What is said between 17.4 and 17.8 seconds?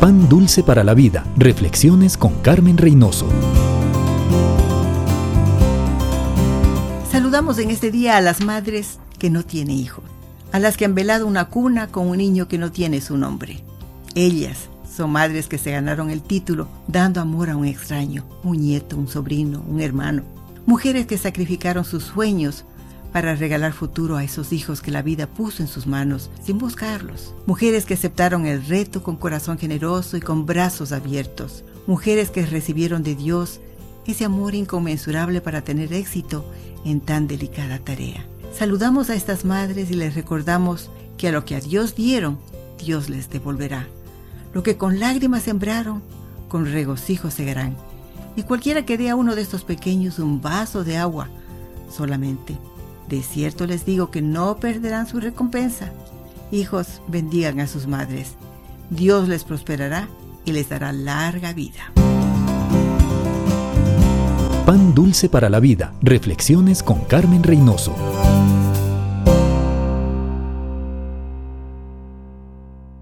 a un